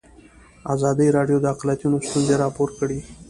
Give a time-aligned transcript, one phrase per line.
[0.73, 2.99] ازادي راډیو د اقلیتونه ستونزې راپور کړي.